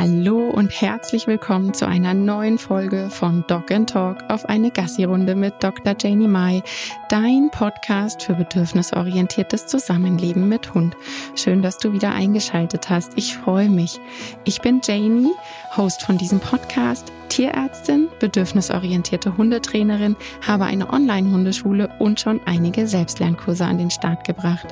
[0.00, 5.34] Hallo und herzlich willkommen zu einer neuen Folge von Dog and Talk auf eine Gassi-Runde
[5.34, 5.96] mit Dr.
[6.00, 6.62] Janie Mai,
[7.08, 10.96] dein Podcast für bedürfnisorientiertes Zusammenleben mit Hund.
[11.34, 13.14] Schön, dass du wieder eingeschaltet hast.
[13.16, 13.98] Ich freue mich.
[14.44, 15.32] Ich bin Janie,
[15.76, 20.14] Host von diesem Podcast, Tierärztin, bedürfnisorientierte Hundetrainerin,
[20.46, 24.68] habe eine Online-Hundeschule und schon einige Selbstlernkurse an den Start gebracht.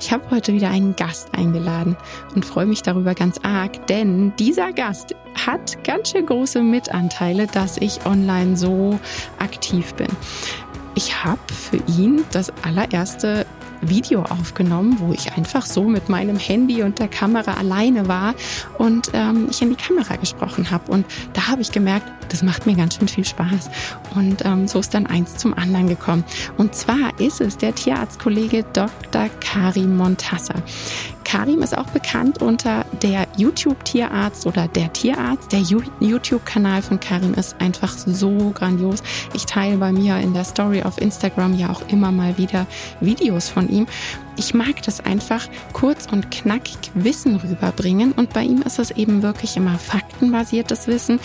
[0.00, 1.94] Ich habe heute wieder einen Gast eingeladen
[2.34, 5.14] und freue mich darüber ganz arg, denn dieser Gast
[5.46, 8.98] hat ganz schön große Mitanteile, dass ich online so
[9.38, 10.08] aktiv bin.
[10.94, 13.44] Ich habe für ihn das allererste
[13.80, 18.34] Video aufgenommen, wo ich einfach so mit meinem Handy und der Kamera alleine war
[18.78, 20.90] und ähm, ich in die Kamera gesprochen habe.
[20.90, 23.70] Und da habe ich gemerkt, das macht mir ganz schön viel Spaß.
[24.14, 26.24] Und ähm, so ist dann eins zum anderen gekommen.
[26.56, 29.28] Und zwar ist es der Tierarztkollege Dr.
[29.40, 30.54] Karim Montassa.
[31.30, 35.52] Karim ist auch bekannt unter der YouTube-Tierarzt oder der Tierarzt.
[35.52, 39.00] Der YouTube-Kanal von Karim ist einfach so grandios.
[39.32, 42.66] Ich teile bei mir in der Story auf Instagram ja auch immer mal wieder
[43.00, 43.86] Videos von ihm
[44.36, 48.12] ich mag das einfach kurz und knackig Wissen rüberbringen.
[48.12, 51.20] Und bei ihm ist es eben wirklich immer faktenbasiertes Wissen.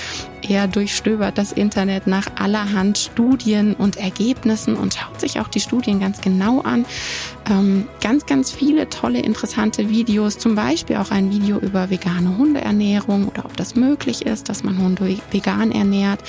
[0.47, 5.99] Er durchstöbert das Internet nach allerhand Studien und Ergebnissen und schaut sich auch die Studien
[5.99, 6.85] ganz genau an.
[7.49, 13.27] Ähm, ganz, ganz viele tolle, interessante Videos, zum Beispiel auch ein Video über vegane Hundeernährung
[13.27, 16.19] oder ob das möglich ist, dass man Hunde vegan ernährt.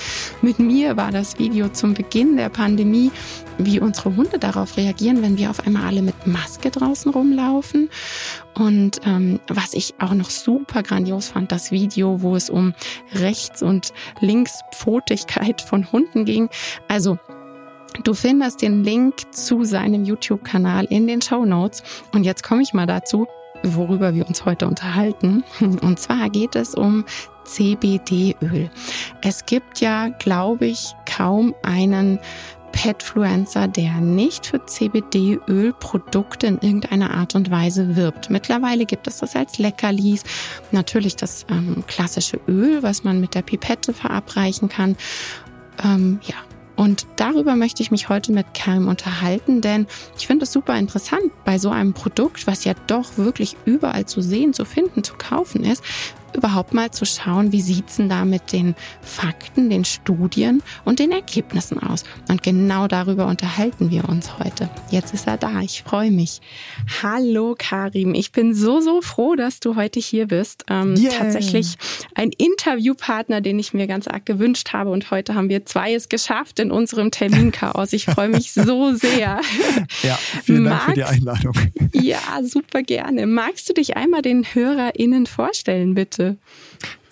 [0.40, 3.10] Mit mir war das Video zum Beginn der Pandemie,
[3.58, 7.90] wie unsere Hunde darauf reagieren, wenn wir auf einmal alle mit Maske draußen rumlaufen.
[8.54, 12.74] Und ähm, was ich auch noch super grandios fand, das Video, wo es um
[13.14, 16.48] Rechts- und Linkspfotigkeit von Hunden ging.
[16.88, 17.18] Also
[18.04, 21.82] Du findest den Link zu seinem YouTube-Kanal in den Show Notes.
[22.12, 23.26] Und jetzt komme ich mal dazu,
[23.62, 25.44] worüber wir uns heute unterhalten.
[25.60, 27.04] Und zwar geht es um
[27.44, 28.70] CBD-Öl.
[29.22, 32.18] Es gibt ja, glaube ich, kaum einen
[32.72, 38.30] Petfluencer, der nicht für CBD-Ölprodukte in irgendeiner Art und Weise wirbt.
[38.30, 40.24] Mittlerweile gibt es das als Leckerlis.
[40.72, 44.96] Natürlich das ähm, klassische Öl, was man mit der Pipette verabreichen kann.
[45.82, 46.36] Ähm, ja,
[46.76, 49.86] und darüber möchte ich mich heute mit Karim unterhalten, denn
[50.18, 54.20] ich finde es super interessant bei so einem Produkt, was ja doch wirklich überall zu
[54.20, 55.82] sehen, zu finden, zu kaufen ist,
[56.36, 61.12] überhaupt mal zu schauen, wie sieht's denn da mit den Fakten, den Studien und den
[61.12, 62.04] Ergebnissen aus.
[62.28, 64.68] Und genau darüber unterhalten wir uns heute.
[64.90, 65.60] Jetzt ist er da.
[65.60, 66.40] Ich freue mich.
[67.02, 68.14] Hallo Karim.
[68.14, 70.64] Ich bin so, so froh, dass du heute hier bist.
[70.68, 71.12] Ähm, yeah.
[71.12, 71.76] Tatsächlich
[72.14, 74.90] ein Interviewpartner, den ich mir ganz arg gewünscht habe.
[74.90, 77.92] Und heute haben wir zwei es geschafft in unserem Terminchaos.
[77.92, 79.40] Ich freue mich so sehr.
[80.02, 81.52] Ja, vielen Dank Magst, für die Einladung.
[81.92, 83.26] Ja, super gerne.
[83.26, 86.25] Magst du dich einmal den HörerInnen vorstellen, bitte?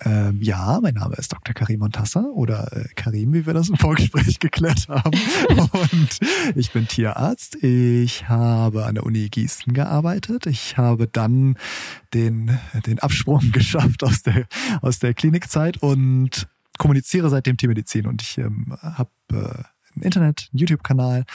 [0.01, 1.53] Ähm, ja, mein Name ist Dr.
[1.53, 5.19] Karim Montassa oder äh, Karim, wie wir das im Vorgespräch geklärt haben.
[5.49, 6.19] Und
[6.55, 7.63] ich bin Tierarzt.
[7.63, 10.45] Ich habe an der Uni Gießen gearbeitet.
[10.45, 11.57] Ich habe dann
[12.13, 14.45] den, den Absprung geschafft aus der,
[14.81, 16.47] aus der Klinikzeit und
[16.77, 18.05] kommuniziere seitdem Tiermedizin.
[18.05, 19.63] Und ich ähm, habe äh,
[19.95, 21.25] ein Internet, einen YouTube-Kanal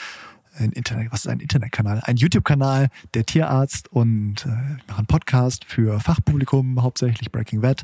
[0.57, 2.01] ein Internet, was ist ein Internetkanal?
[2.03, 4.49] Ein YouTube-Kanal, der Tierarzt und äh,
[4.87, 7.83] mache einen Podcast für Fachpublikum, hauptsächlich Breaking Vet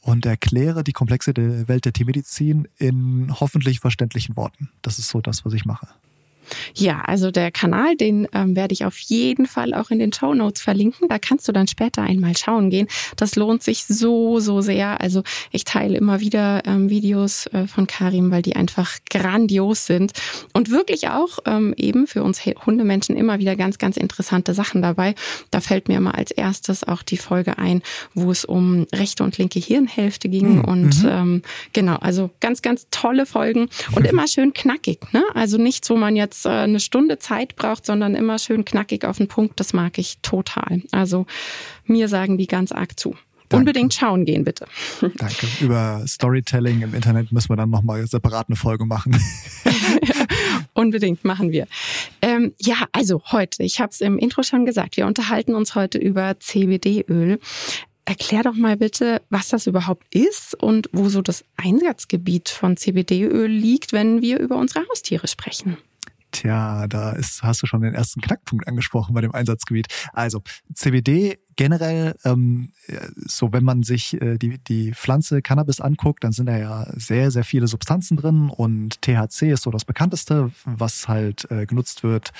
[0.00, 4.70] und erkläre die komplexe Welt der Tiermedizin in hoffentlich verständlichen Worten.
[4.82, 5.88] Das ist so das, was ich mache.
[6.74, 10.34] Ja, also der Kanal, den ähm, werde ich auf jeden Fall auch in den Show
[10.34, 11.08] Notes verlinken.
[11.08, 12.88] Da kannst du dann später einmal schauen gehen.
[13.16, 15.00] Das lohnt sich so, so sehr.
[15.00, 20.12] Also ich teile immer wieder ähm, Videos äh, von Karim, weil die einfach grandios sind
[20.52, 25.14] und wirklich auch ähm, eben für uns Hundemenschen immer wieder ganz, ganz interessante Sachen dabei.
[25.50, 27.82] Da fällt mir immer als erstes auch die Folge ein,
[28.14, 30.56] wo es um rechte und linke Hirnhälfte ging.
[30.56, 30.64] Mhm.
[30.64, 31.42] Und ähm,
[31.72, 35.00] genau, also ganz, ganz tolle Folgen und immer schön knackig.
[35.12, 35.24] Ne?
[35.34, 39.04] Also nichts, wo man jetzt jetzt äh, eine Stunde Zeit braucht, sondern immer schön knackig
[39.04, 39.58] auf den Punkt.
[39.60, 40.82] Das mag ich total.
[40.92, 41.26] Also
[41.84, 43.16] mir sagen die ganz arg zu.
[43.48, 43.60] Danke.
[43.60, 44.66] Unbedingt schauen gehen, bitte.
[45.00, 45.46] Danke.
[45.60, 49.16] Über Storytelling im Internet müssen wir dann nochmal separat eine Folge machen.
[50.74, 51.68] Unbedingt machen wir.
[52.22, 55.98] Ähm, ja, also heute, ich habe es im Intro schon gesagt, wir unterhalten uns heute
[55.98, 57.38] über CBD-Öl.
[58.04, 63.50] Erklär doch mal bitte, was das überhaupt ist und wo so das Einsatzgebiet von CBD-Öl
[63.50, 65.76] liegt, wenn wir über unsere Haustiere sprechen.
[66.36, 69.86] Tja, da ist, hast du schon den ersten Knackpunkt angesprochen bei dem Einsatzgebiet.
[70.12, 70.42] Also
[70.74, 72.72] CBD generell, ähm,
[73.14, 77.30] so wenn man sich äh, die, die Pflanze Cannabis anguckt, dann sind da ja sehr,
[77.30, 82.32] sehr viele Substanzen drin und THC ist so das bekannteste, was halt äh, genutzt wird,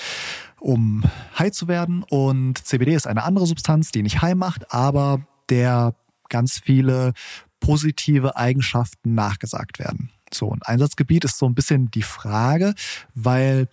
[0.61, 1.03] um
[1.39, 2.03] high zu werden.
[2.03, 5.95] Und CBD ist eine andere Substanz, die nicht high macht, aber der
[6.29, 7.15] ganz viele
[7.61, 10.11] positive Eigenschaften nachgesagt werden.
[10.33, 12.75] So, und Einsatzgebiet ist so ein bisschen die Frage,
[13.15, 13.69] weil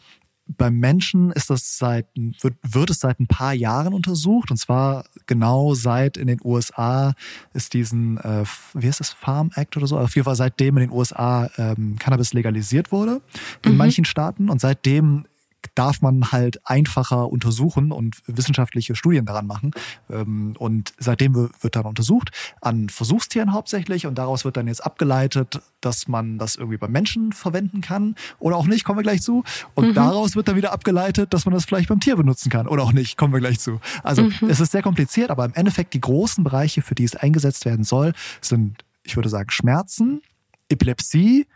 [0.45, 4.51] beim Menschen ist das seit, wird, wird es seit ein paar Jahren untersucht.
[4.51, 7.13] Und zwar genau seit in den USA
[7.53, 10.89] ist diesen, äh, wie heißt das, Farm Act oder so, auf jeden Fall seitdem in
[10.89, 13.21] den USA ähm, Cannabis legalisiert wurde
[13.63, 13.77] in mhm.
[13.77, 14.49] manchen Staaten.
[14.49, 15.25] Und seitdem
[15.75, 19.71] darf man halt einfacher untersuchen und wissenschaftliche Studien daran machen.
[20.09, 22.31] Ähm, und seitdem wird dann untersucht,
[22.61, 24.05] an Versuchstieren hauptsächlich.
[24.05, 28.57] Und daraus wird dann jetzt abgeleitet, dass man das irgendwie beim Menschen verwenden kann oder
[28.57, 29.43] auch nicht, kommen wir gleich zu.
[29.73, 29.93] Und mhm.
[29.93, 32.93] daraus wird dann wieder abgeleitet, dass man das vielleicht beim Tier benutzen kann oder auch
[32.93, 33.79] nicht, kommen wir gleich zu.
[34.03, 34.49] Also mhm.
[34.49, 37.83] es ist sehr kompliziert, aber im Endeffekt die großen Bereiche, für die es eingesetzt werden
[37.83, 40.21] soll, sind, ich würde sagen, Schmerzen,
[40.69, 41.47] Epilepsie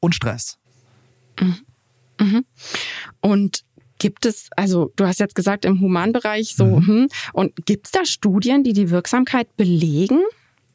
[0.00, 0.58] und Stress.
[1.40, 1.56] Mhm.
[2.20, 2.44] Mhm.
[3.20, 3.64] Und
[3.98, 6.86] gibt es, also du hast jetzt gesagt im Humanbereich so, mhm.
[6.86, 10.20] hm, und gibt es da Studien, die die Wirksamkeit belegen?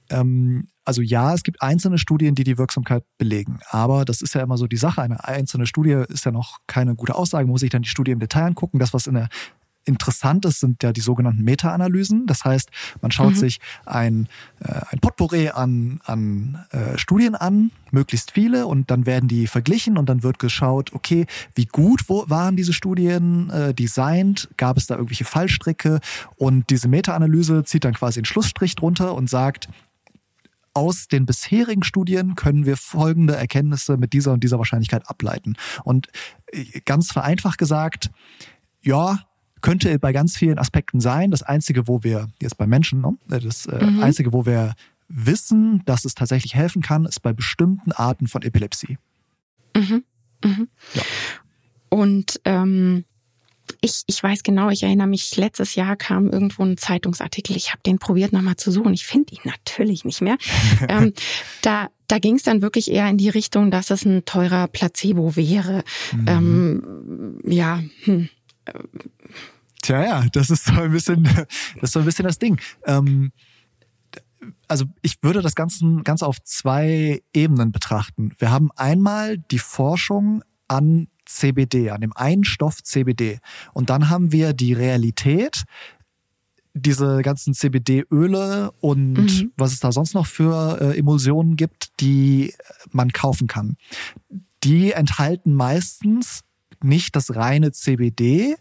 [0.09, 3.59] Ähm, also ja, es gibt einzelne Studien, die die Wirksamkeit belegen.
[3.69, 5.03] Aber das ist ja immer so die Sache.
[5.03, 7.45] Eine einzelne Studie ist ja noch keine gute Aussage.
[7.45, 8.79] Man muss sich dann die Studie im Detail angucken.
[8.79, 9.29] Das, was in der
[9.89, 12.25] interessant ist, sind ja die sogenannten Meta-Analysen.
[12.27, 12.69] Das heißt,
[13.01, 13.35] man schaut mhm.
[13.35, 14.29] sich ein,
[14.61, 19.97] äh, ein Potpourri an, an äh, Studien an, möglichst viele, und dann werden die verglichen
[19.97, 21.25] und dann wird geschaut, okay,
[21.55, 25.99] wie gut wo, waren diese Studien äh, designt, gab es da irgendwelche Fallstricke
[26.35, 29.67] und diese Meta-Analyse zieht dann quasi einen Schlussstrich drunter und sagt,
[30.73, 35.55] aus den bisherigen Studien können wir folgende Erkenntnisse mit dieser und dieser Wahrscheinlichkeit ableiten.
[35.83, 36.07] Und
[36.51, 38.11] äh, ganz vereinfacht gesagt,
[38.81, 39.19] ja,
[39.61, 41.31] könnte bei ganz vielen Aspekten sein.
[41.31, 44.01] Das Einzige, wo wir, jetzt bei Menschen, ne, das äh, mhm.
[44.01, 44.73] Einzige, wo wir
[45.07, 48.97] wissen, dass es tatsächlich helfen kann, ist bei bestimmten Arten von Epilepsie.
[49.75, 50.03] Mhm.
[50.43, 50.67] Mhm.
[50.93, 51.01] Ja.
[51.89, 53.05] Und ähm,
[53.81, 57.81] ich, ich weiß genau, ich erinnere mich, letztes Jahr kam irgendwo ein Zeitungsartikel, ich habe
[57.85, 60.37] den probiert nochmal zu suchen, ich finde ihn natürlich nicht mehr.
[60.87, 61.13] ähm,
[61.61, 65.35] da da ging es dann wirklich eher in die Richtung, dass es ein teurer Placebo
[65.35, 65.83] wäre.
[66.11, 66.25] Mhm.
[66.27, 68.29] Ähm, ja, hm.
[69.81, 72.59] Tja, ja, das ist so ein bisschen, das ist so ein bisschen das Ding.
[72.85, 73.31] Ähm,
[74.67, 78.33] also ich würde das Ganze ganz auf zwei Ebenen betrachten.
[78.39, 83.39] Wir haben einmal die Forschung an CBD, an dem einen Stoff CBD.
[83.73, 85.63] Und dann haben wir die Realität,
[86.73, 89.51] diese ganzen CBD-Öle und mhm.
[89.57, 92.53] was es da sonst noch für äh, Emulsionen gibt, die
[92.91, 93.75] man kaufen kann.
[94.63, 96.41] Die enthalten meistens
[96.83, 98.55] nicht das reine CBD,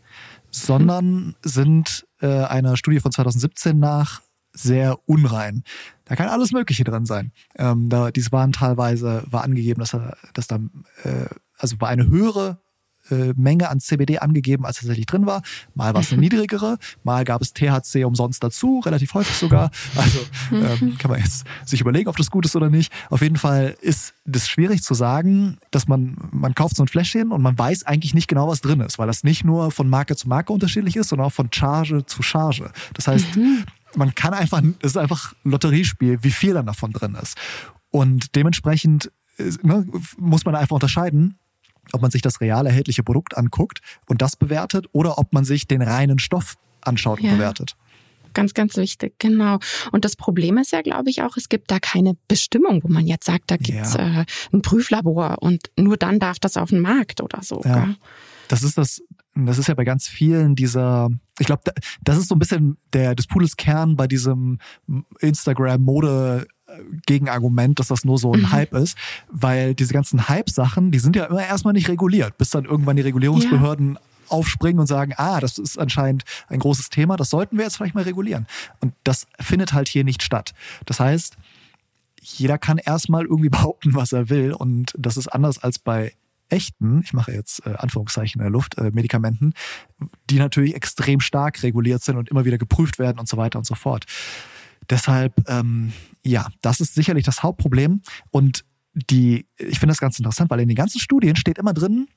[0.51, 4.23] sondern sind äh, einer Studie von 2017 nach
[4.53, 5.63] sehr unrein.
[6.05, 7.33] Da kann alles Mögliche drin sein.
[7.57, 9.97] Ähm, da, dies waren teilweise, war angegeben, dass,
[10.33, 10.57] dass da,
[11.05, 11.27] äh,
[11.59, 12.61] also war eine höhere
[13.11, 15.43] äh, Menge an CBD angegeben, als tatsächlich drin war.
[15.75, 19.71] Mal war es eine niedrigere, mal gab es THC umsonst dazu, relativ häufig sogar.
[19.97, 20.19] Also
[20.53, 22.93] ähm, kann man jetzt sich überlegen, ob das gut ist oder nicht.
[23.11, 27.33] Auf jeden Fall ist das schwierig zu sagen, dass man, man kauft so ein Fläschchen
[27.33, 30.17] und man weiß eigentlich nicht genau, was drin ist, weil das nicht nur von Marke
[30.17, 32.71] zu Marke unterschiedlich ist, sondern auch von Charge zu Charge.
[32.95, 33.65] Das heißt, mhm.
[33.97, 37.37] man kann einfach, es ist einfach ein Lotteriespiel, wie viel dann davon drin ist.
[37.91, 39.87] Und dementsprechend äh, ne,
[40.19, 41.39] muss man einfach unterscheiden,
[41.93, 45.67] ob man sich das real erhältliche Produkt anguckt und das bewertet oder ob man sich
[45.67, 47.31] den reinen Stoff anschaut ja.
[47.31, 47.77] und bewertet.
[48.35, 49.59] Ganz, ganz wichtig, genau.
[49.91, 53.07] Und das Problem ist ja, glaube ich, auch, es gibt da keine Bestimmung, wo man
[53.07, 54.21] jetzt sagt, da gibt's ja.
[54.21, 57.63] äh, ein Prüflabor und nur dann darf das auf den Markt oder so.
[57.65, 57.95] Ja.
[58.49, 59.03] Das ist das,
[59.35, 61.63] das ist ja bei ganz vielen dieser, ich glaube,
[62.03, 64.59] das ist so ein bisschen der des Pudels Kern bei diesem
[65.21, 66.47] Instagram-Mode
[67.07, 68.53] Gegenargument, dass das nur so ein mhm.
[68.53, 68.97] Hype ist,
[69.29, 73.03] weil diese ganzen Hype-Sachen, die sind ja immer erstmal nicht reguliert, bis dann irgendwann die
[73.03, 74.01] Regulierungsbehörden ja.
[74.29, 77.95] aufspringen und sagen, ah, das ist anscheinend ein großes Thema, das sollten wir jetzt vielleicht
[77.95, 78.47] mal regulieren.
[78.81, 80.53] Und das findet halt hier nicht statt.
[80.87, 81.37] Das heißt,
[82.21, 86.13] jeder kann erstmal irgendwie behaupten, was er will und das ist anders als bei
[86.51, 89.53] echten, ich mache jetzt äh, Anführungszeichen in der Luft, äh, Medikamenten,
[90.31, 93.67] die natürlich extrem stark reguliert sind und immer wieder geprüft werden und so weiter und
[93.67, 94.07] so fort.
[94.91, 95.93] Deshalb, ähm,
[96.25, 98.03] ja, das ist sicherlich das Hauptproblem.
[98.31, 98.65] Und
[98.95, 102.09] die, ich finde das ganz interessant, weil in den ganzen Studien steht immer drin,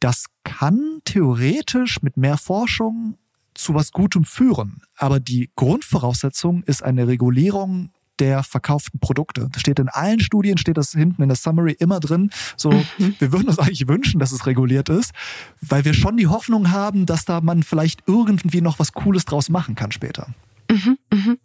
[0.00, 3.16] das kann theoretisch mit mehr Forschung
[3.54, 4.82] zu was Gutem führen.
[4.96, 9.48] Aber die Grundvoraussetzung ist eine Regulierung der verkauften Produkte.
[9.50, 12.30] Das steht in allen Studien, steht das hinten in der Summary immer drin.
[12.56, 13.14] So, mhm.
[13.18, 15.12] wir würden uns eigentlich wünschen, dass es reguliert ist,
[15.60, 19.48] weil wir schon die Hoffnung haben, dass da man vielleicht irgendwie noch was Cooles draus
[19.48, 20.28] machen kann später.
[20.70, 21.38] Mhm, mhm.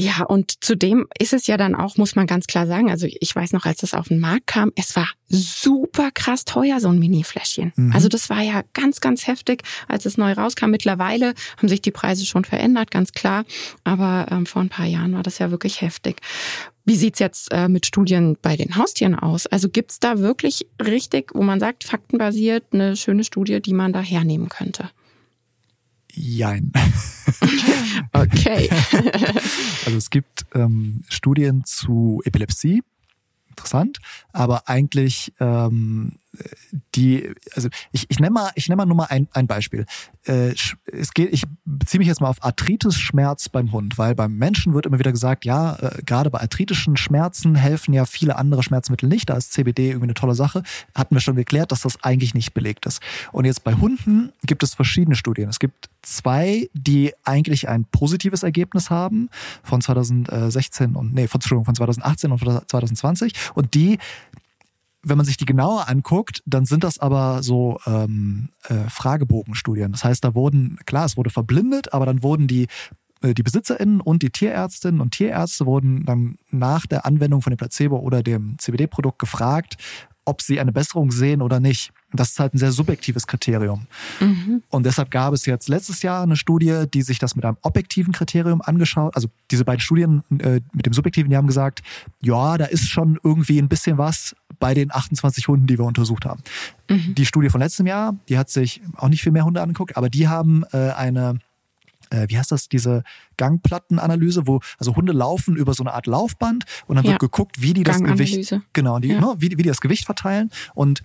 [0.00, 3.34] Ja, und zudem ist es ja dann auch, muss man ganz klar sagen, also ich
[3.34, 7.00] weiß noch, als das auf den Markt kam, es war super krass teuer, so ein
[7.00, 7.72] Mini-Fläschchen.
[7.74, 7.92] Mhm.
[7.92, 10.70] Also das war ja ganz, ganz heftig, als es neu rauskam.
[10.70, 13.44] Mittlerweile haben sich die Preise schon verändert, ganz klar.
[13.82, 16.20] Aber ähm, vor ein paar Jahren war das ja wirklich heftig.
[16.84, 19.48] Wie sieht's jetzt äh, mit Studien bei den Haustieren aus?
[19.48, 24.00] Also gibt's da wirklich richtig, wo man sagt, faktenbasiert, eine schöne Studie, die man da
[24.00, 24.90] hernehmen könnte?
[26.12, 26.70] Jein.
[28.12, 28.68] okay.
[29.86, 32.82] also es gibt ähm, Studien zu Epilepsie,
[33.50, 33.98] interessant,
[34.32, 36.18] aber eigentlich ähm,
[36.94, 39.86] die, also ich, ich nenne mal, ich nenne mal nur mal ein, ein Beispiel.
[40.24, 40.54] Äh,
[40.92, 44.86] es geht, ich beziehe mich jetzt mal auf Arthritis-Schmerz beim Hund, weil beim Menschen wird
[44.86, 49.30] immer wieder gesagt, ja, äh, gerade bei arthritischen Schmerzen helfen ja viele andere Schmerzmittel nicht.
[49.30, 50.62] Da ist CBD irgendwie eine tolle Sache.
[50.94, 53.00] Hatten wir schon geklärt, dass das eigentlich nicht belegt ist.
[53.32, 55.48] Und jetzt bei Hunden gibt es verschiedene Studien.
[55.48, 59.28] Es gibt zwei, die eigentlich ein positives Ergebnis haben
[59.62, 63.98] von 2016 und nee, von, Entschuldigung, von 2018 und 2020 und die
[65.08, 69.92] wenn man sich die genauer anguckt, dann sind das aber so ähm, äh, Fragebogenstudien.
[69.92, 72.66] Das heißt, da wurden, klar, es wurde verblindet, aber dann wurden die
[73.22, 77.56] äh, die BesitzerInnen und die Tierärztinnen und Tierärzte wurden dann nach der Anwendung von dem
[77.56, 79.76] Placebo oder dem CBD-Produkt gefragt,
[80.24, 81.92] ob sie eine Besserung sehen oder nicht.
[82.12, 83.86] Das ist halt ein sehr subjektives Kriterium.
[84.20, 84.62] Mhm.
[84.70, 88.12] Und deshalb gab es jetzt letztes Jahr eine Studie, die sich das mit einem objektiven
[88.12, 89.14] Kriterium angeschaut.
[89.14, 91.82] Also diese beiden Studien äh, mit dem subjektiven, die haben gesagt,
[92.22, 96.24] ja, da ist schon irgendwie ein bisschen was bei den 28 Hunden, die wir untersucht
[96.24, 96.42] haben.
[96.88, 97.14] Mhm.
[97.14, 100.08] Die Studie von letztem Jahr, die hat sich auch nicht viel mehr Hunde angeguckt, aber
[100.08, 101.38] die haben äh, eine
[102.10, 103.02] äh, wie heißt das, diese
[103.36, 107.12] Gangplattenanalyse, wo also Hunde laufen über so eine Art Laufband und dann ja.
[107.12, 109.20] wird geguckt, wie die das Gewicht, genau, die, ja.
[109.20, 111.02] ne, wie, wie die das Gewicht verteilen und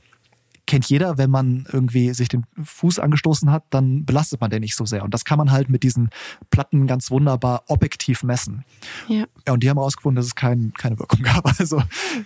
[0.65, 4.75] kennt jeder, wenn man irgendwie sich den Fuß angestoßen hat, dann belastet man den nicht
[4.75, 5.03] so sehr.
[5.03, 6.09] Und das kann man halt mit diesen
[6.51, 8.63] Platten ganz wunderbar objektiv messen.
[9.07, 9.25] Ja.
[9.45, 11.59] ja und die haben herausgefunden, dass es kein, keine Wirkung gab.
[11.59, 11.81] Also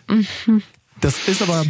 [0.08, 0.62] mhm.
[1.02, 1.66] das ist aber,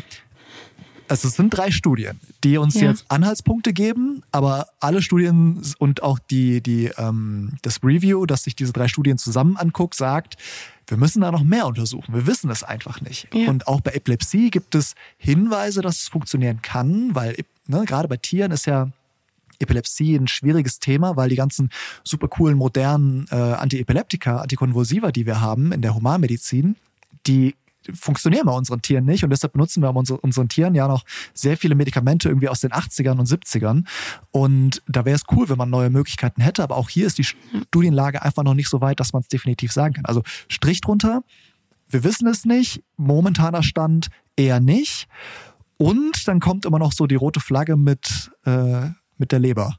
[1.07, 2.89] also es sind drei Studien, die uns ja.
[2.89, 8.55] jetzt Anhaltspunkte geben, aber alle Studien und auch die, die, ähm, das Review, das sich
[8.55, 10.35] diese drei Studien zusammen anguckt, sagt,
[10.87, 12.13] wir müssen da noch mehr untersuchen.
[12.13, 13.27] Wir wissen es einfach nicht.
[13.33, 13.49] Ja.
[13.49, 17.35] Und auch bei Epilepsie gibt es Hinweise, dass es funktionieren kann, weil
[17.67, 18.89] ne, gerade bei Tieren ist ja
[19.59, 21.69] Epilepsie ein schwieriges Thema, weil die ganzen
[22.03, 26.75] super coolen modernen äh, Antiepileptika, Antikonvulsiva, die wir haben in der Humanmedizin,
[27.25, 27.55] die
[27.93, 31.03] funktionieren bei unseren Tieren nicht und deshalb benutzen wir bei unseren Tieren ja noch
[31.33, 33.85] sehr viele Medikamente irgendwie aus den 80ern und 70ern
[34.31, 37.23] und da wäre es cool, wenn man neue Möglichkeiten hätte, aber auch hier ist die
[37.23, 40.05] Studienlage einfach noch nicht so weit, dass man es definitiv sagen kann.
[40.05, 41.23] Also Strich drunter,
[41.89, 45.07] wir wissen es nicht, momentaner Stand eher nicht
[45.77, 49.77] und dann kommt immer noch so die rote Flagge mit, äh, mit der Leber.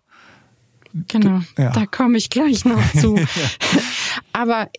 [1.09, 1.71] Genau, ja.
[1.71, 3.19] da komme ich gleich noch zu.
[4.33, 4.71] Aber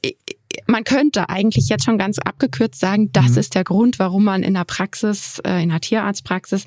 [0.69, 3.37] man könnte eigentlich jetzt schon ganz abgekürzt sagen, das mhm.
[3.37, 6.65] ist der Grund, warum man in der Praxis, äh, in der Tierarztpraxis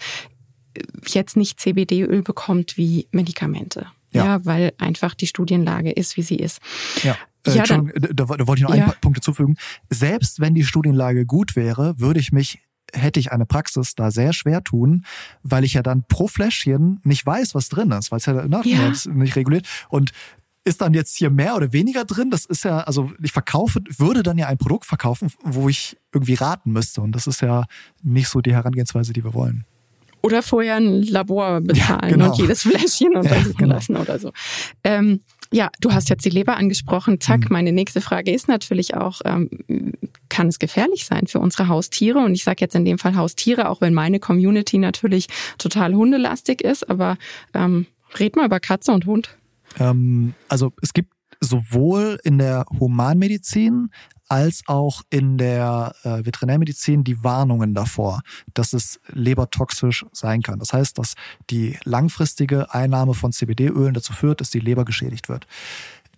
[0.74, 3.86] äh, jetzt nicht CBD-Öl bekommt wie Medikamente.
[4.12, 4.24] Ja.
[4.24, 4.44] ja.
[4.44, 6.60] weil einfach die Studienlage ist, wie sie ist.
[7.02, 7.16] Ja.
[7.46, 8.84] Äh, ja, dann, da, da, wollte ich noch ja.
[8.84, 9.56] einen Punkt hinzufügen.
[9.88, 12.58] Selbst wenn die Studienlage gut wäre, würde ich mich
[12.94, 15.06] hätte ich eine Praxis da sehr schwer tun,
[15.42, 18.60] weil ich ja dann pro Fläschchen nicht weiß, was drin ist, weil es ja, ne,
[18.64, 18.92] ja.
[19.14, 19.66] nicht reguliert.
[19.88, 20.12] Und
[20.64, 22.30] ist dann jetzt hier mehr oder weniger drin?
[22.30, 26.34] Das ist ja, also ich verkaufe, würde dann ja ein Produkt verkaufen, wo ich irgendwie
[26.34, 27.00] raten müsste.
[27.00, 27.64] Und das ist ja
[28.02, 29.64] nicht so die Herangehensweise, die wir wollen.
[30.22, 32.30] Oder vorher ein Labor bezahlen ja, genau.
[32.30, 33.74] und jedes Fläschchen untersuchen ja, genau.
[33.74, 34.32] lassen oder so.
[34.84, 37.20] Ähm, ja, du hast jetzt die Leber angesprochen.
[37.20, 37.48] Zack, mhm.
[37.50, 39.50] meine nächste Frage ist natürlich auch, ähm,
[40.28, 42.20] kann es gefährlich sein für unsere Haustiere?
[42.20, 45.26] Und ich sage jetzt in dem Fall Haustiere, auch wenn meine Community natürlich
[45.58, 46.88] total hundelastig ist.
[46.88, 47.18] Aber
[47.52, 47.86] ähm,
[48.18, 49.36] red mal über Katze und Hund.
[49.78, 53.90] Ähm, also es gibt sowohl in der Humanmedizin
[54.28, 58.22] als auch in der äh, Veterinärmedizin die Warnungen davor,
[58.54, 60.58] dass es lebertoxisch sein kann.
[60.58, 61.14] Das heißt, dass
[61.50, 65.46] die langfristige Einnahme von CBD-Ölen dazu führt, dass die Leber geschädigt wird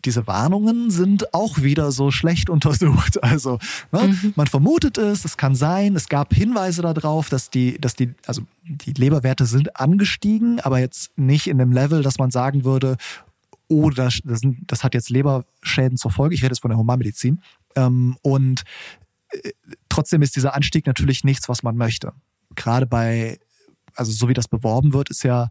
[0.04, 3.22] diese Warnungen sind auch wieder so schlecht untersucht.
[3.22, 3.58] Also
[3.92, 4.32] ne, mhm.
[4.36, 8.42] man vermutet es, es kann sein, es gab Hinweise darauf, dass die, dass die, also
[8.64, 12.96] die Leberwerte sind angestiegen, aber jetzt nicht in dem Level, dass man sagen würde,
[13.68, 16.34] oh, das, das, das hat jetzt Leberschäden zur Folge.
[16.34, 17.40] Ich rede jetzt von der Humanmedizin.
[17.76, 18.64] Ähm, und
[19.30, 19.50] äh,
[19.88, 22.12] trotzdem ist dieser Anstieg natürlich nichts, was man möchte.
[22.54, 23.38] Gerade bei,
[23.94, 25.48] also so wie das beworben wird, ist ja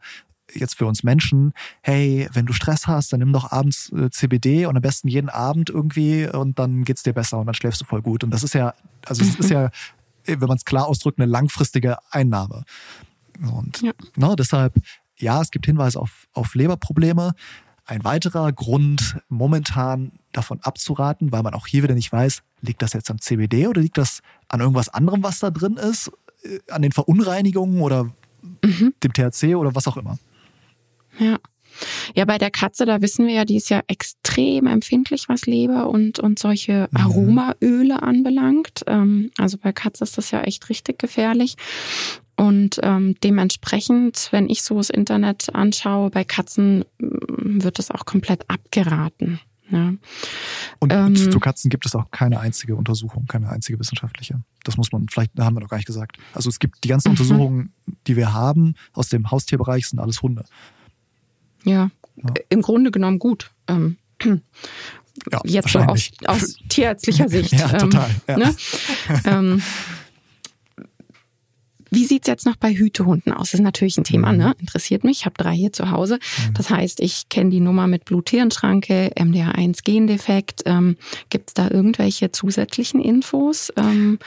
[0.54, 4.66] jetzt für uns Menschen, hey, wenn du Stress hast, dann nimm doch abends äh, CBD
[4.66, 7.86] und am besten jeden Abend irgendwie und dann geht's dir besser und dann schläfst du
[7.86, 8.24] voll gut.
[8.24, 8.74] Und das ist ja,
[9.06, 9.70] also es ist ja,
[10.26, 12.64] wenn man es klar ausdrückt, eine langfristige Einnahme.
[13.42, 13.94] Und ja.
[14.16, 14.76] ne, deshalb,
[15.18, 17.34] ja, es gibt Hinweise auf, auf Leberprobleme,
[17.86, 22.94] ein weiterer Grund, momentan davon abzuraten, weil man auch hier wieder nicht weiß, liegt das
[22.94, 26.12] jetzt am CBD oder liegt das an irgendwas anderem, was da drin ist,
[26.44, 28.06] äh, an den Verunreinigungen oder
[28.62, 28.94] mhm.
[29.04, 30.18] dem THC oder was auch immer.
[31.20, 31.38] Ja.
[32.14, 35.90] Ja, bei der Katze, da wissen wir ja, die ist ja extrem empfindlich, was Leber
[35.90, 36.98] und, und solche mhm.
[36.98, 38.84] Aromaöle anbelangt.
[38.88, 41.56] Ähm, also bei Katze ist das ja echt richtig gefährlich.
[42.44, 48.04] Und ähm, dementsprechend, wenn ich so das Internet anschaue, bei Katzen mm, wird das auch
[48.04, 49.40] komplett abgeraten.
[49.70, 49.94] Ja.
[50.80, 54.42] Und ähm, zu Katzen gibt es auch keine einzige Untersuchung, keine einzige wissenschaftliche.
[54.66, 56.18] Das muss man, vielleicht haben wir noch gar nicht gesagt.
[56.34, 57.12] Also es gibt die ganzen mhm.
[57.14, 57.74] Untersuchungen,
[58.08, 60.44] die wir haben aus dem Haustierbereich, sind alles Hunde.
[61.64, 62.34] Ja, ja.
[62.50, 63.52] im Grunde genommen gut.
[63.70, 67.54] Ähm, ja, Jetzt so aus, aus tierärztlicher Sicht.
[67.54, 68.10] ja, total.
[68.28, 69.42] Ähm, ja.
[69.42, 69.62] Ne?
[71.94, 73.52] wie sieht's jetzt noch bei Hütehunden aus?
[73.52, 74.38] Das ist natürlich ein Thema, mhm.
[74.38, 74.56] ne?
[74.60, 75.20] Interessiert mich.
[75.20, 76.16] Ich habe drei hier zu Hause.
[76.16, 76.54] Mhm.
[76.54, 80.64] Das heißt, ich kenne die Nummer mit Bluthirnschranke, MDR1-Gendefekt.
[80.66, 80.98] Ähm,
[81.30, 83.72] Gibt da irgendwelche zusätzlichen Infos?
[83.78, 84.20] Ähm,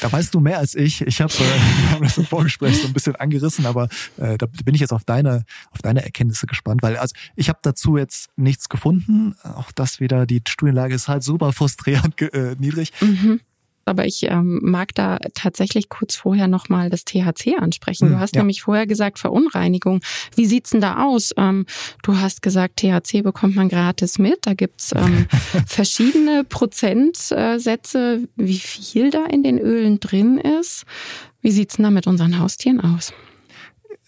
[0.00, 1.02] da weißt du mehr als ich.
[1.02, 4.74] Ich habe äh, hab das im Vorgespräch so ein bisschen angerissen, aber äh, da bin
[4.74, 8.68] ich jetzt auf deine, auf deine Erkenntnisse gespannt, weil also ich habe dazu jetzt nichts
[8.68, 9.34] gefunden.
[9.42, 12.92] Auch das wieder, die Studienlage ist halt super frustrierend äh, niedrig.
[13.00, 13.40] Mhm
[13.86, 18.08] aber ich ähm, mag da tatsächlich kurz vorher nochmal das THC ansprechen.
[18.08, 18.42] Du hm, hast ja.
[18.42, 20.00] nämlich vorher gesagt Verunreinigung.
[20.34, 21.32] Wie sieht's denn da aus?
[21.36, 21.66] Ähm,
[22.02, 24.46] du hast gesagt, THC bekommt man gratis mit.
[24.46, 25.26] Da gibt's ähm,
[25.66, 30.84] verschiedene Prozentsätze, wie viel da in den Ölen drin ist.
[31.40, 33.12] Wie sieht's denn da mit unseren Haustieren aus?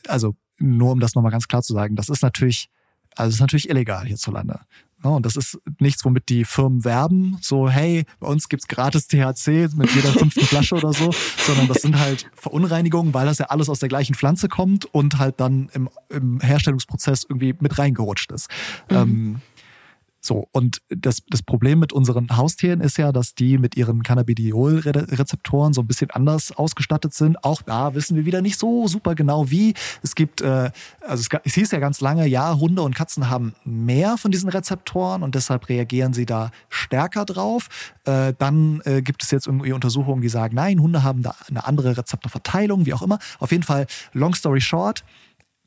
[0.09, 2.69] Also nur um das nochmal ganz klar zu sagen, das ist natürlich,
[3.15, 4.61] also ist natürlich illegal hierzulande.
[5.03, 9.69] Und das ist nichts, womit die Firmen werben, so hey, bei uns gibt's gratis THC
[9.77, 11.11] mit jeder fünften Flasche oder so,
[11.47, 15.19] sondern das sind halt Verunreinigungen, weil das ja alles aus der gleichen Pflanze kommt und
[15.19, 18.51] halt dann im, im Herstellungsprozess irgendwie mit reingerutscht ist.
[18.91, 18.97] Mhm.
[18.97, 19.41] Ähm,
[20.21, 25.73] so, und das, das Problem mit unseren Haustieren ist ja, dass die mit ihren Cannabidiol-Rezeptoren
[25.73, 27.45] so ein bisschen anders ausgestattet sind.
[27.45, 29.75] Auch da wissen wir wieder nicht so super genau wie.
[30.03, 30.71] Es gibt, äh,
[31.01, 34.51] also es, es hieß ja ganz lange, ja, Hunde und Katzen haben mehr von diesen
[34.51, 37.69] Rezeptoren und deshalb reagieren sie da stärker drauf.
[38.05, 41.65] Äh, dann äh, gibt es jetzt irgendwie Untersuchungen, die sagen, nein, Hunde haben da eine
[41.65, 43.21] andere Rezeptorverteilung, wie auch immer.
[43.39, 45.05] Auf jeden Fall, long story short,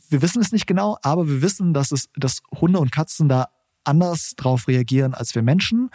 [0.09, 3.47] wir wissen es nicht genau, aber wir wissen, dass es, dass Hunde und Katzen da
[3.83, 5.89] anders drauf reagieren als wir Menschen.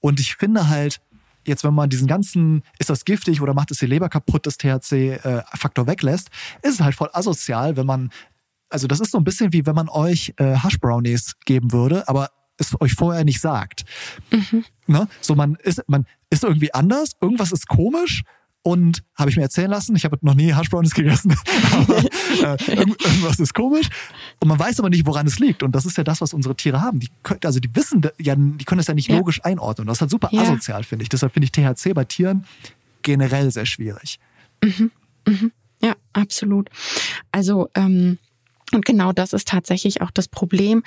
[0.00, 1.00] Und ich finde halt,
[1.46, 4.58] jetzt wenn man diesen ganzen, ist das giftig oder macht es die Leber kaputt, das
[4.58, 6.28] THC-Faktor äh, weglässt,
[6.62, 8.10] ist es halt voll asozial, wenn man,
[8.68, 12.08] also das ist so ein bisschen wie wenn man euch äh, Hush Brownies geben würde,
[12.08, 13.84] aber es euch vorher nicht sagt.
[14.30, 14.64] Mhm.
[14.86, 15.08] Ne?
[15.20, 18.22] So man ist, man ist irgendwie anders, irgendwas ist komisch
[18.62, 21.34] und habe ich mir erzählen lassen, ich habe noch nie Hashbrownies gegessen,
[21.72, 23.88] aber äh, irgendwas ist komisch.
[24.40, 25.62] Und man weiß aber nicht, woran es liegt.
[25.62, 27.00] Und das ist ja das, was unsere Tiere haben.
[27.00, 29.16] Die können, also die wissen ja, die können das ja nicht ja.
[29.16, 29.86] logisch einordnen.
[29.86, 30.42] Das ist halt super ja.
[30.42, 31.08] asozial, finde ich.
[31.08, 32.44] Deshalb finde ich THC bei Tieren
[33.02, 34.18] generell sehr schwierig.
[34.62, 34.90] Mhm.
[35.26, 35.52] Mhm.
[35.82, 36.68] Ja, absolut.
[37.32, 38.18] Also ähm,
[38.72, 40.82] und genau das ist tatsächlich auch das Problem.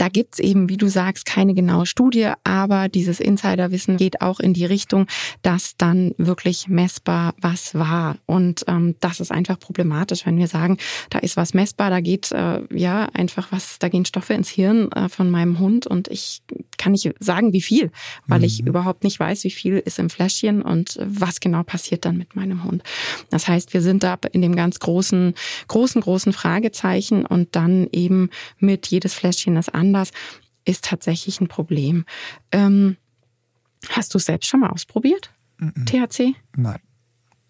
[0.00, 4.54] Da gibt's eben, wie du sagst, keine genaue Studie, aber dieses Insiderwissen geht auch in
[4.54, 5.06] die Richtung,
[5.42, 8.16] dass dann wirklich messbar was war.
[8.24, 10.78] Und ähm, das ist einfach problematisch, wenn wir sagen,
[11.10, 14.90] da ist was messbar, da geht äh, ja einfach was, da gehen Stoffe ins Hirn
[14.92, 16.40] äh, von meinem Hund und ich
[16.78, 17.90] kann nicht sagen, wie viel,
[18.26, 18.44] weil mhm.
[18.46, 22.34] ich überhaupt nicht weiß, wie viel ist im Fläschchen und was genau passiert dann mit
[22.34, 22.82] meinem Hund.
[23.28, 25.34] Das heißt, wir sind da in dem ganz großen,
[25.68, 30.10] großen, großen Fragezeichen und dann eben mit jedes Fläschchen ist anders,
[30.64, 32.04] ist tatsächlich ein Problem.
[32.52, 32.96] Ähm,
[33.88, 35.32] hast du es selbst schon mal ausprobiert?
[35.58, 35.86] Mhm.
[35.86, 36.34] THC?
[36.56, 36.80] Nein.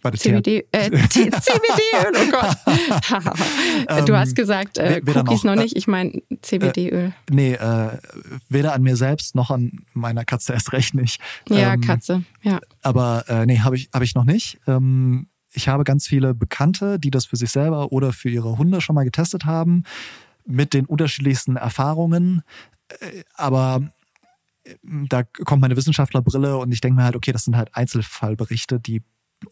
[0.03, 4.09] Warte, CBD, äh, CBD-Öl, oh Gott.
[4.09, 7.09] du hast ähm, gesagt, äh, Cookies noch, noch nicht, ich meine CBD-Öl.
[7.09, 7.99] Äh, nee, äh,
[8.49, 11.21] weder an mir selbst noch an meiner Katze erst recht nicht.
[11.49, 12.61] Ja, ähm, Katze, ja.
[12.83, 14.59] Aber äh, nee, habe ich, hab ich noch nicht.
[14.67, 18.81] Ähm, ich habe ganz viele Bekannte, die das für sich selber oder für ihre Hunde
[18.81, 19.85] schon mal getestet haben,
[20.47, 22.43] mit den unterschiedlichsten Erfahrungen.
[22.89, 23.91] Äh, aber
[24.65, 28.81] äh, da kommt meine Wissenschaftlerbrille und ich denke mir halt, okay, das sind halt Einzelfallberichte,
[28.81, 29.03] die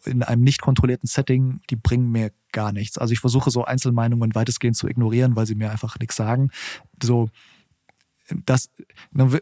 [0.05, 2.97] in einem nicht kontrollierten Setting, die bringen mir gar nichts.
[2.97, 6.51] Also ich versuche so Einzelmeinungen weitestgehend zu ignorieren, weil sie mir einfach nichts sagen.
[7.01, 7.29] So,
[8.45, 8.69] das,
[9.11, 9.39] ne,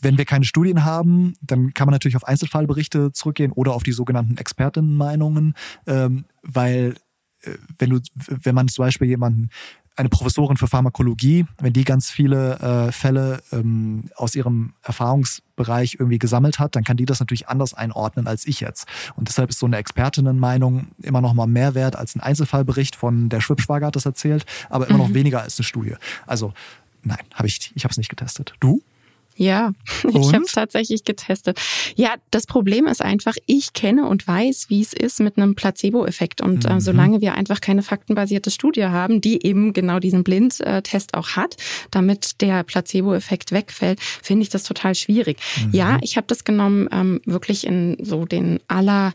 [0.00, 3.92] wenn wir keine Studien haben, dann kann man natürlich auf Einzelfallberichte zurückgehen oder auf die
[3.92, 5.54] sogenannten Expertenmeinungen,
[5.86, 6.94] ähm, weil
[7.40, 9.50] äh, wenn du, wenn man zum Beispiel jemanden
[9.96, 16.18] eine Professorin für Pharmakologie, wenn die ganz viele äh, Fälle ähm, aus ihrem Erfahrungsbereich irgendwie
[16.18, 18.86] gesammelt hat, dann kann die das natürlich anders einordnen als ich jetzt.
[19.14, 23.28] Und deshalb ist so eine Expertinnenmeinung immer noch mal mehr wert als ein Einzelfallbericht von
[23.28, 25.04] der Schwibschwager hat das erzählt, aber immer mhm.
[25.04, 25.94] noch weniger als eine Studie.
[26.26, 26.52] Also
[27.04, 28.54] Nein, habe ich, ich habe es nicht getestet.
[28.60, 28.82] Du?
[29.36, 29.72] Ja,
[30.04, 30.16] und?
[30.16, 31.60] ich habe es tatsächlich getestet.
[31.96, 36.40] Ja, das Problem ist einfach, ich kenne und weiß, wie es ist mit einem Placebo-Effekt.
[36.40, 36.76] Und äh, mhm.
[36.76, 41.56] äh, solange wir einfach keine faktenbasierte Studie haben, die eben genau diesen Blindtest auch hat,
[41.90, 45.38] damit der Placebo-Effekt wegfällt, finde ich das total schwierig.
[45.64, 45.70] Mhm.
[45.72, 49.12] Ja, ich habe das genommen ähm, wirklich in so den aller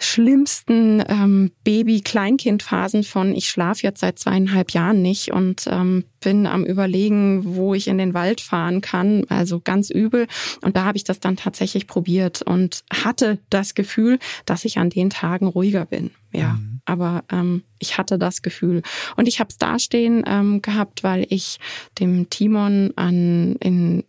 [0.00, 6.64] schlimmsten ähm, Baby-Kleinkind-Phasen von ich schlafe jetzt seit zweieinhalb Jahren nicht und ähm, bin am
[6.64, 10.26] überlegen, wo ich in den Wald fahren kann, also ganz übel.
[10.62, 14.90] Und da habe ich das dann tatsächlich probiert und hatte das Gefühl, dass ich an
[14.90, 16.10] den Tagen ruhiger bin.
[16.32, 16.79] Ja, mhm.
[16.90, 18.82] Aber ähm, ich hatte das Gefühl.
[19.16, 21.58] Und ich habe es dastehen ähm, gehabt, weil ich
[22.00, 24.02] dem Timon an in,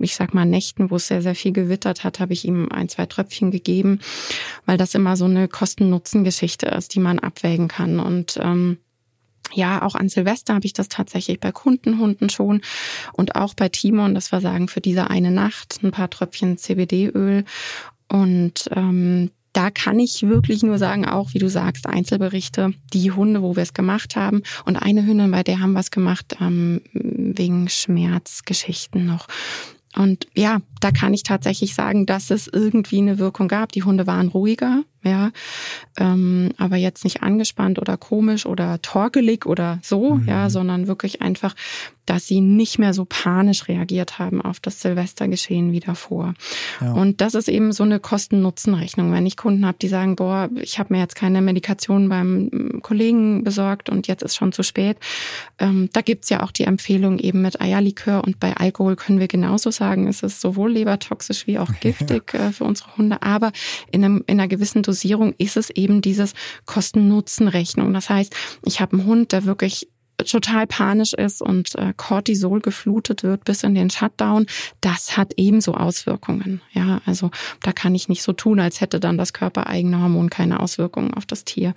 [0.00, 2.88] ich sag mal, Nächten, wo es sehr, sehr viel gewittert hat, habe ich ihm ein,
[2.88, 4.00] zwei Tröpfchen gegeben,
[4.64, 8.00] weil das immer so eine Kosten-Nutzen-Geschichte ist, die man abwägen kann.
[8.00, 8.78] Und ähm,
[9.52, 12.62] ja, auch an Silvester habe ich das tatsächlich bei Kundenhunden schon
[13.12, 17.44] und auch bei Timon, das war sagen für diese eine Nacht ein paar Tröpfchen CBD-Öl
[18.08, 23.42] und ähm, da kann ich wirklich nur sagen, auch wie du sagst, Einzelberichte, die Hunde,
[23.42, 26.80] wo wir es gemacht haben und eine Hündin, bei der haben wir es gemacht ähm,
[26.92, 29.28] wegen Schmerzgeschichten noch.
[29.94, 33.72] Und ja, da kann ich tatsächlich sagen, dass es irgendwie eine Wirkung gab.
[33.72, 35.32] Die Hunde waren ruhiger, ja,
[35.98, 40.28] ähm, aber jetzt nicht angespannt oder komisch oder torkelig oder so, mhm.
[40.28, 41.54] ja, sondern wirklich einfach,
[42.06, 46.34] dass sie nicht mehr so panisch reagiert haben auf das Silvestergeschehen wie davor.
[46.80, 46.92] Ja.
[46.92, 49.12] Und das ist eben so eine Kosten-Nutzen-Rechnung.
[49.12, 53.44] Wenn ich Kunden habe, die sagen, boah, ich habe mir jetzt keine Medikation beim Kollegen
[53.44, 54.98] besorgt und jetzt ist schon zu spät,
[55.58, 59.28] ähm, da gibt's ja auch die Empfehlung eben mit Eierlikör und bei Alkohol können wir
[59.28, 62.48] genauso sagen, es ist sowohl lebertoxisch wie auch giftig ja.
[62.48, 63.52] äh, für unsere Hunde, aber
[63.90, 66.34] in, einem, in einer gewissen Dosierung ist es eben dieses
[66.66, 67.92] Kosten-Nutzen-Rechnung.
[67.92, 68.34] Das heißt,
[68.64, 69.88] ich habe einen Hund, der wirklich
[70.24, 74.46] total panisch ist und äh, Cortisol geflutet wird bis in den Shutdown,
[74.80, 76.60] das hat ebenso Auswirkungen.
[76.72, 77.30] Ja, also
[77.62, 81.26] da kann ich nicht so tun, als hätte dann das körpereigene Hormon keine Auswirkungen auf
[81.26, 81.74] das Tier.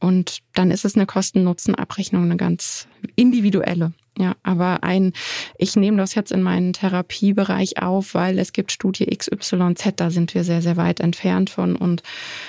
[0.00, 3.92] Und dann ist es eine Kosten-Nutzen-Abrechnung, eine ganz individuelle.
[4.18, 5.12] Ja, aber ein,
[5.58, 10.34] ich nehme das jetzt in meinen Therapiebereich auf, weil es gibt Studie XYZ, da sind
[10.34, 12.02] wir sehr, sehr weit entfernt von und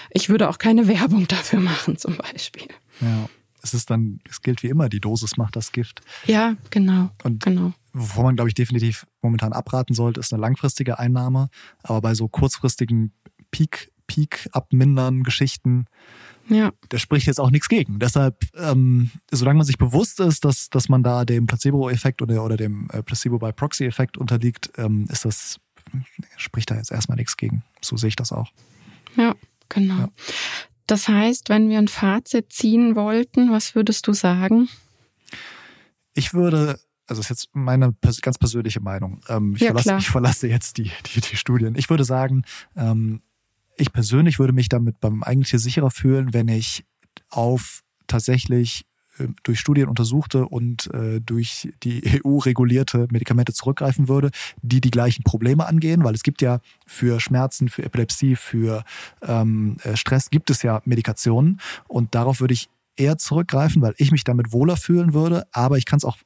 [0.10, 2.68] ich würde auch keine Werbung dafür machen zum Beispiel.
[3.02, 3.30] Ja,
[3.62, 6.02] es ist dann, es gilt wie immer, die Dosis macht das Gift.
[6.26, 7.10] Ja, genau.
[7.24, 7.74] Und genau.
[7.93, 11.50] wovon man, glaube ich, definitiv momentan abraten sollte, ist eine langfristige Einnahme.
[11.84, 13.12] Aber bei so kurzfristigen
[13.52, 15.86] Peak, Peak abmindern Geschichten,
[16.50, 16.72] ja.
[16.89, 18.00] Da spricht jetzt auch nichts gegen.
[18.00, 22.58] Deshalb, ähm, solange man sich bewusst ist, dass, dass man da dem Placebo-Effekt oder, oder
[22.58, 25.60] dem äh, Placebo-by-Proxy-Effekt unterliegt, ähm, ist das,
[26.38, 27.63] spricht da jetzt erstmal nichts gegen.
[27.82, 28.52] So sehe ich das auch.
[29.15, 29.36] Ja,
[29.69, 29.98] genau.
[29.98, 30.10] Ja.
[30.89, 34.69] Das heißt, wenn wir ein Fazit ziehen wollten, was würdest du sagen?
[36.13, 39.21] Ich würde also ist jetzt meine ganz persönliche Meinung.
[39.30, 41.75] Ähm, ich, ja, verlasse, ich, verlasse, jetzt die, die, die Studien.
[41.75, 42.43] Ich würde sagen,
[42.75, 43.21] ähm,
[43.78, 46.86] ich persönlich würde mich damit beim eigentlichen sicherer fühlen, wenn ich
[47.30, 48.86] auf tatsächlich
[49.44, 55.24] durch Studien untersuchte und äh, durch die EU regulierte Medikamente zurückgreifen würde, die die gleichen
[55.24, 58.84] Probleme angehen, weil es gibt ja für Schmerzen, für Epilepsie, für
[59.22, 64.12] ähm, äh, Stress gibt es ja Medikationen und darauf würde ich eher zurückgreifen, weil ich
[64.12, 65.48] mich damit wohler fühlen würde.
[65.54, 66.18] Aber ich kann es auch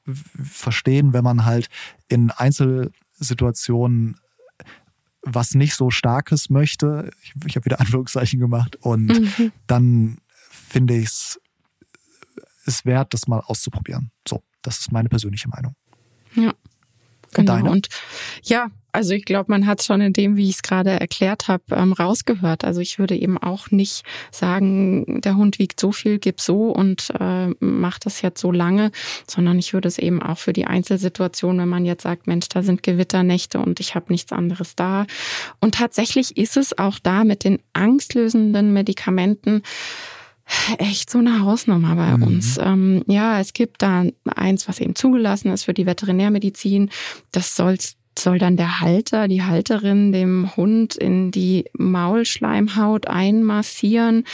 [0.44, 1.70] verstehen, wenn man halt
[2.08, 4.16] in Einzelsituationen
[5.26, 9.52] was nicht so Starkes möchte, ich, ich habe wieder Anführungszeichen gemacht, und mhm.
[9.68, 10.18] dann
[10.50, 11.40] finde ich es
[12.65, 14.12] ist wert, das mal auszuprobieren.
[14.28, 15.76] So, das ist meine persönliche Meinung.
[16.36, 16.54] Ja.
[17.34, 17.56] Genau.
[17.56, 17.71] Deine?
[17.71, 17.88] Und
[18.43, 21.47] ja, also ich glaube, man hat es schon in dem, wie ich es gerade erklärt
[21.47, 22.63] habe, ähm, rausgehört.
[22.63, 27.12] Also ich würde eben auch nicht sagen, der Hund wiegt so viel, gib so und
[27.19, 28.91] äh, macht das jetzt so lange,
[29.28, 32.62] sondern ich würde es eben auch für die Einzelsituation, wenn man jetzt sagt, Mensch, da
[32.62, 35.08] sind Gewitternächte und ich habe nichts anderes da.
[35.60, 39.63] Und tatsächlich ist es auch da mit den angstlösenden Medikamenten
[40.78, 42.24] echt so eine Hausnummer bei mhm.
[42.24, 42.58] uns.
[42.60, 46.89] Ähm, ja, es gibt da eins, was eben zugelassen ist für die Veterinärmedizin.
[47.32, 54.26] Das soll's soll dann der Halter, die Halterin dem Hund in die Maulschleimhaut einmassieren.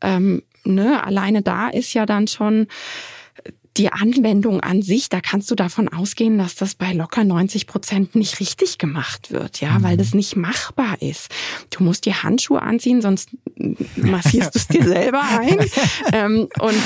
[0.00, 2.66] Ähm, ne, alleine da ist ja dann schon
[3.80, 8.14] die Anwendung an sich, da kannst du davon ausgehen, dass das bei locker 90 Prozent
[8.14, 9.82] nicht richtig gemacht wird, ja, mhm.
[9.82, 11.28] weil das nicht machbar ist.
[11.70, 13.30] Du musst die Handschuhe anziehen, sonst
[13.96, 15.58] massierst du es dir selber ein.
[16.12, 16.78] ähm, und,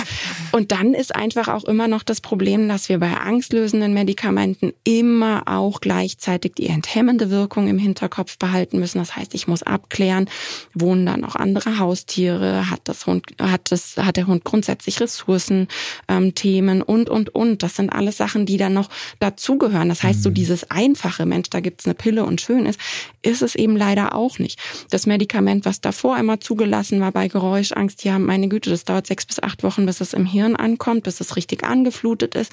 [0.52, 5.42] und dann ist einfach auch immer noch das Problem, dass wir bei angstlösenden Medikamenten immer
[5.46, 8.98] auch gleichzeitig die enthemmende Wirkung im Hinterkopf behalten müssen.
[8.98, 10.30] Das heißt, ich muss abklären,
[10.74, 15.66] wohnen da noch andere Haustiere, hat das Hund, hat das, hat der Hund grundsätzlich Ressourcen,
[16.06, 17.62] ähm, Themen und, und, und.
[17.62, 19.88] Das sind alles Sachen, die dann noch dazugehören.
[19.88, 20.34] Das heißt, so mhm.
[20.34, 22.78] dieses einfache, Mensch, da gibt's eine Pille und schön ist,
[23.22, 24.58] ist es eben leider auch nicht.
[24.90, 29.26] Das Medikament, was davor immer zugelassen war bei Geräuschangst, ja, meine Güte, das dauert sechs
[29.26, 32.52] bis acht Wochen, bis es im Hirn ankommt, bis es richtig angeflutet ist.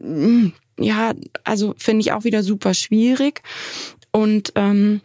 [0.00, 1.12] Hm, ja,
[1.44, 3.42] also finde ich auch wieder super schwierig.
[4.10, 5.00] Und ähm,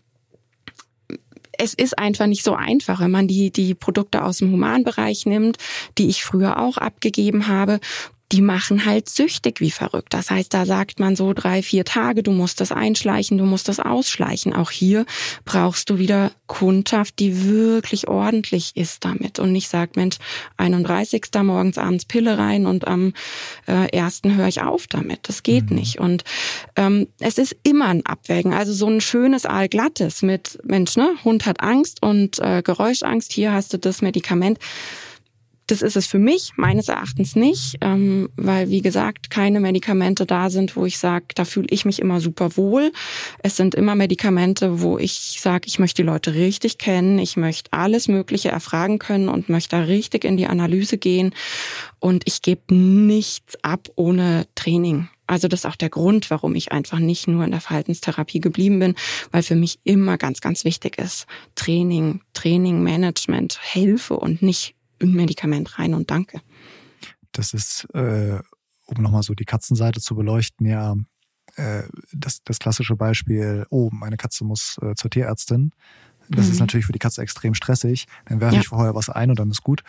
[1.59, 5.57] es ist einfach nicht so einfach, wenn man die, die Produkte aus dem Humanbereich nimmt,
[5.97, 7.79] die ich früher auch abgegeben habe
[8.31, 10.13] die machen halt süchtig wie verrückt.
[10.13, 13.67] Das heißt, da sagt man so drei, vier Tage, du musst das einschleichen, du musst
[13.67, 14.53] das ausschleichen.
[14.53, 15.05] Auch hier
[15.45, 20.17] brauchst du wieder Kundschaft, die wirklich ordentlich ist damit und nicht sagt, Mensch,
[20.57, 21.25] 31.
[21.41, 23.13] morgens abends Pille rein und am
[23.67, 25.21] äh, ersten höre ich auf damit.
[25.23, 25.77] Das geht mhm.
[25.77, 25.99] nicht.
[25.99, 26.23] Und
[26.75, 28.53] ähm, es ist immer ein Abwägen.
[28.53, 33.53] Also so ein schönes Aalglattes mit, Mensch, ne, Hund hat Angst und äh, Geräuschangst, hier
[33.53, 34.59] hast du das Medikament
[35.69, 40.49] das ist es für mich meines Erachtens nicht, ähm, weil wie gesagt keine Medikamente da
[40.49, 42.91] sind, wo ich sage, da fühle ich mich immer super wohl.
[43.43, 47.71] Es sind immer Medikamente, wo ich sage, ich möchte die Leute richtig kennen, ich möchte
[47.71, 51.35] alles Mögliche erfragen können und möchte da richtig in die Analyse gehen.
[51.99, 55.09] Und ich gebe nichts ab ohne Training.
[55.27, 58.79] Also das ist auch der Grund, warum ich einfach nicht nur in der Verhaltenstherapie geblieben
[58.79, 58.95] bin,
[59.31, 65.13] weil für mich immer ganz, ganz wichtig ist Training, Training, Management, Hilfe und nicht ein
[65.13, 66.41] Medikament rein und danke.
[67.31, 68.39] Das ist, äh,
[68.85, 70.95] um nochmal so die Katzenseite zu beleuchten, ja,
[71.55, 75.71] äh, das, das klassische Beispiel, oh, meine Katze muss äh, zur Tierärztin.
[76.29, 76.51] Das mhm.
[76.51, 78.05] ist natürlich für die Katze extrem stressig.
[78.25, 78.61] Dann werfe ja.
[78.61, 79.83] ich vorher was ein und dann ist gut.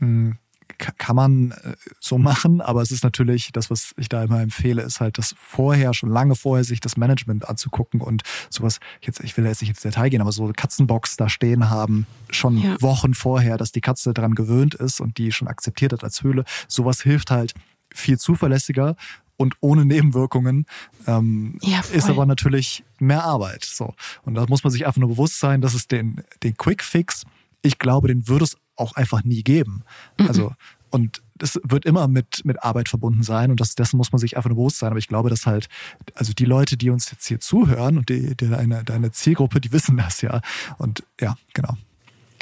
[0.00, 0.38] Mhm
[0.78, 4.82] kann man äh, so machen, aber es ist natürlich, das, was ich da immer empfehle,
[4.82, 9.36] ist halt das vorher, schon lange vorher, sich das Management anzugucken und sowas, jetzt, ich
[9.36, 12.80] will jetzt nicht ins Detail gehen, aber so Katzenbox da stehen haben, schon ja.
[12.80, 16.44] Wochen vorher, dass die Katze daran gewöhnt ist und die schon akzeptiert hat als Höhle.
[16.68, 17.54] Sowas hilft halt
[17.94, 18.96] viel zuverlässiger
[19.36, 20.66] und ohne Nebenwirkungen.
[21.06, 23.64] Ähm, ja, ist aber natürlich mehr Arbeit.
[23.64, 23.94] So.
[24.24, 27.24] Und da muss man sich einfach nur bewusst sein, dass es den, den Quick Fix,
[27.62, 29.84] ich glaube, den würde es auch einfach nie geben.
[30.18, 30.28] Mhm.
[30.28, 30.52] Also,
[30.90, 34.36] und das wird immer mit, mit Arbeit verbunden sein und das, dessen muss man sich
[34.36, 34.90] einfach nur bewusst sein.
[34.90, 35.68] Aber ich glaube, dass halt,
[36.14, 39.72] also die Leute, die uns jetzt hier zuhören und die, die deine, deine Zielgruppe, die
[39.72, 40.40] wissen das ja.
[40.78, 41.76] Und ja, genau.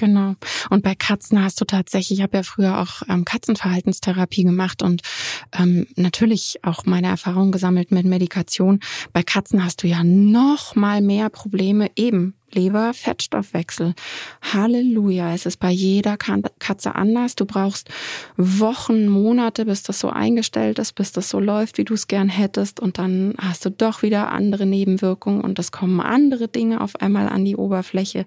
[0.00, 0.34] Genau.
[0.70, 5.02] Und bei Katzen hast du tatsächlich, ich habe ja früher auch ähm, Katzenverhaltenstherapie gemacht und
[5.52, 8.80] ähm, natürlich auch meine Erfahrungen gesammelt mit Medikation.
[9.12, 13.94] Bei Katzen hast du ja noch mal mehr Probleme eben Leber-Fettstoffwechsel.
[14.42, 15.34] Halleluja.
[15.34, 17.36] Es ist bei jeder Katze anders.
[17.36, 17.88] Du brauchst
[18.36, 22.28] Wochen, Monate, bis das so eingestellt ist, bis das so läuft, wie du es gern
[22.28, 22.80] hättest.
[22.80, 27.28] Und dann hast du doch wieder andere Nebenwirkungen und es kommen andere Dinge auf einmal
[27.28, 28.26] an die Oberfläche.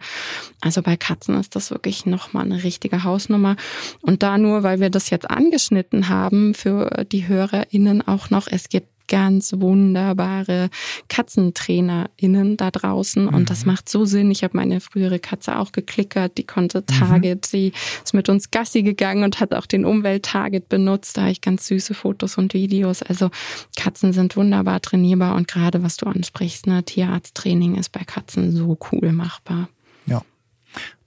[0.61, 3.55] Also bei Katzen ist das wirklich nochmal eine richtige Hausnummer.
[4.01, 8.69] Und da nur, weil wir das jetzt angeschnitten haben, für die HörerInnen auch noch, es
[8.69, 10.71] gibt ganz wunderbare
[11.07, 13.45] KatzentrainerInnen da draußen und mhm.
[13.45, 14.31] das macht so Sinn.
[14.31, 16.87] Ich habe meine frühere Katze auch geklickert, die konnte mhm.
[16.87, 17.47] Target, mhm.
[17.47, 17.73] sie
[18.03, 21.15] ist mit uns Gassi gegangen und hat auch den Umwelt-Target benutzt.
[21.15, 23.03] Da habe ich ganz süße Fotos und Videos.
[23.03, 23.29] Also
[23.75, 28.79] Katzen sind wunderbar trainierbar und gerade was du ansprichst, ne, Tierarzttraining ist bei Katzen so
[28.91, 29.69] cool machbar.
[30.07, 30.23] Ja.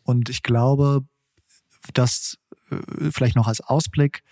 [0.05, 1.01] Und ich glaube,
[1.93, 2.39] dass
[2.71, 2.77] äh,
[3.11, 4.23] vielleicht noch als Ausblick,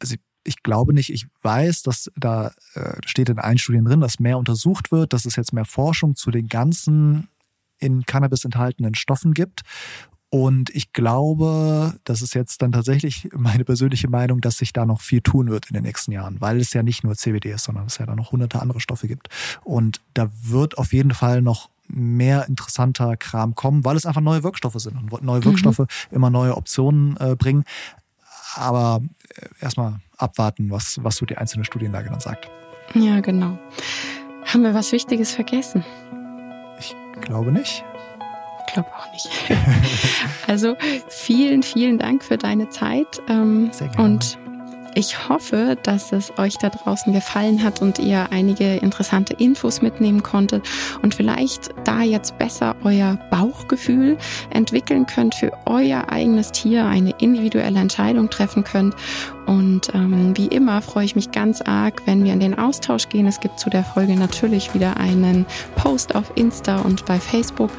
[0.00, 4.20] also ich glaube nicht, ich weiß, dass da äh, steht in allen Studien drin, dass
[4.20, 7.28] mehr untersucht wird, dass es jetzt mehr Forschung zu den ganzen
[7.78, 9.62] in Cannabis enthaltenen Stoffen gibt.
[10.32, 15.00] Und ich glaube, das ist jetzt dann tatsächlich meine persönliche Meinung, dass sich da noch
[15.00, 17.86] viel tun wird in den nächsten Jahren, weil es ja nicht nur CBD ist, sondern
[17.86, 19.28] es ja da noch hunderte andere Stoffe gibt.
[19.64, 24.44] Und da wird auf jeden Fall noch mehr interessanter Kram kommen, weil es einfach neue
[24.44, 25.44] Wirkstoffe sind und neue mhm.
[25.44, 25.86] Wirkstoffe mhm.
[26.12, 27.64] immer neue Optionen äh, bringen.
[28.56, 29.00] Aber
[29.36, 32.50] äh, erstmal abwarten, was, was so die einzelne Studienlage dann sagt.
[32.94, 33.58] Ja, genau.
[34.44, 35.84] Haben wir was Wichtiges vergessen?
[36.78, 37.84] Ich glaube nicht.
[38.66, 39.28] Ich glaube auch nicht.
[40.46, 40.76] also
[41.08, 43.20] vielen, vielen Dank für deine Zeit.
[43.28, 44.14] Ähm, Sehr gerne.
[44.14, 44.38] Und
[44.94, 50.22] ich hoffe, dass es euch da draußen gefallen hat und ihr einige interessante Infos mitnehmen
[50.22, 50.68] konntet
[51.02, 54.18] und vielleicht da jetzt besser euer Bauchgefühl
[54.50, 58.94] entwickeln könnt für euer eigenes Tier, eine individuelle Entscheidung treffen könnt.
[59.46, 63.26] Und ähm, wie immer freue ich mich ganz arg, wenn wir in den Austausch gehen.
[63.26, 67.70] Es gibt zu der Folge natürlich wieder einen Post auf Insta und bei Facebook.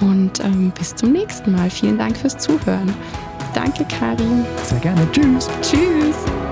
[0.00, 1.70] Und ähm, bis zum nächsten Mal.
[1.70, 2.92] Vielen Dank fürs Zuhören.
[3.54, 4.44] Danke, Karin.
[4.64, 5.06] Sehr gerne.
[5.12, 5.48] Tschüss.
[5.62, 6.43] Tschüss.